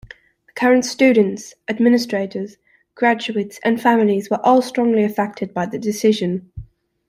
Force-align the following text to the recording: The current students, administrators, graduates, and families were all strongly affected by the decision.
The 0.47 0.53
current 0.55 0.83
students, 0.83 1.53
administrators, 1.69 2.57
graduates, 2.95 3.59
and 3.63 3.79
families 3.79 4.31
were 4.31 4.43
all 4.43 4.63
strongly 4.63 5.03
affected 5.03 5.53
by 5.53 5.67
the 5.67 5.77
decision. 5.77 6.51